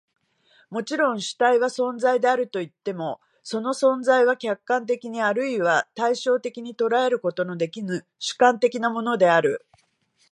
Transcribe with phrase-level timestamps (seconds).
[0.71, 9.63] もちろん、主体は存在であるといっても、その存在は客観的に或いは対象的に捉えることのできぬ主観的なものである。